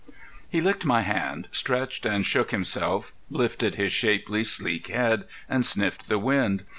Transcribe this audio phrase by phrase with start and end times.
[0.49, 6.09] He licked my hand, stretched and shook himself, lifted his shapely, sleek head and sniffed
[6.09, 6.63] the wind.